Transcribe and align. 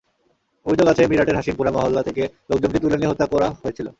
অভিযোগ 0.65 0.87
আছে, 0.87 1.03
মিরাটের 1.07 1.35
হাশিমপুরা 1.35 1.71
মহল্লা 1.71 2.01
থেকে 2.03 2.23
লোকজনকে 2.49 2.79
তুলে 2.79 2.97
নিয়ে 2.97 3.11
হত্যা 3.11 3.27
করা 3.27 3.47
হয়েছিল। 3.63 3.87